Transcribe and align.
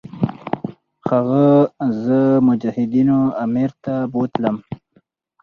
هغه 1.09 1.45
زه 2.03 2.19
مجاهدینو 2.47 3.19
امیر 3.43 3.69
ته 3.83 3.93
بوتلم. 4.11 4.57